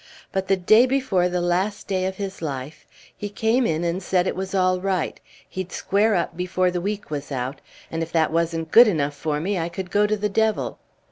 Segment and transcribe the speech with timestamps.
[0.31, 4.25] But the day before the last day of his life he came in and said
[4.25, 8.31] it was all right, he'd square up before the week was out, and if that
[8.33, 10.79] wasn't good enough for me I could go to the devil.